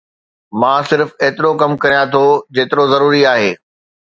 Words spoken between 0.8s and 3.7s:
صرف ايترو ڪم ڪريان ٿو جيترو ضروري آهي